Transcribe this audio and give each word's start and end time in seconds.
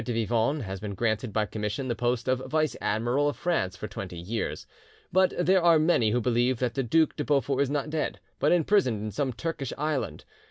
de 0.03 0.11
Vivonne 0.13 0.61
has 0.61 0.79
been 0.79 0.95
granted 0.95 1.31
by 1.31 1.45
commission 1.45 1.87
the 1.87 1.93
post 1.93 2.27
of 2.27 2.39
vice 2.49 2.75
admiral 2.81 3.29
of 3.29 3.37
France 3.37 3.75
for 3.77 3.87
twenty 3.87 4.17
years; 4.17 4.65
but 5.11 5.31
there 5.37 5.61
are 5.61 5.77
many 5.77 6.09
who 6.09 6.19
believe 6.19 6.57
that 6.57 6.73
the 6.73 6.81
Duc 6.81 7.15
de 7.15 7.23
Beaufort 7.23 7.61
is 7.61 7.69
not 7.69 7.91
dead, 7.91 8.19
but 8.39 8.51
imprisoned 8.51 8.99
in 8.99 9.11
some 9.11 9.31
Turkish 9.31 9.71
island. 9.77 10.25